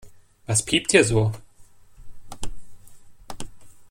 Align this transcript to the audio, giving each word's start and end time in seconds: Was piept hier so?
Was 0.47 0.63
piept 0.65 0.93
hier 0.93 1.03
so? 1.03 1.31